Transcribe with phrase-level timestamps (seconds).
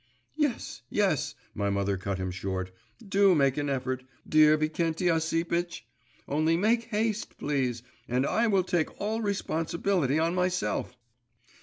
[0.35, 2.71] 'Yes, yes,' my mother cut him short,
[3.07, 5.85] 'do make an effort, dear Vikenty Osipitch!
[6.27, 10.97] Only make haste, please, and I will take all responsibility on myself!